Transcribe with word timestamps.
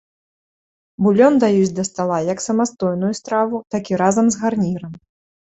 Булён 1.07 1.33
даюць 1.43 1.75
да 1.81 1.85
стала 1.89 2.17
як 2.33 2.39
самастойную 2.47 3.13
страву, 3.21 3.61
так 3.77 3.83
і 3.95 4.01
разам 4.05 4.25
з 4.35 4.43
гарнірам. 4.43 4.93